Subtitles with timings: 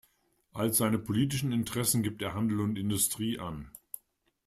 [0.55, 3.69] Als seine politischen Interessen gibt er Handel und Industrie an.